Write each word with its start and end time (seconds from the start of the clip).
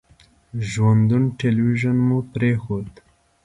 ژوندون 0.71 1.23
تلویزیون 1.41 1.97
مو 2.07 2.17
پرېښود. 2.33 2.89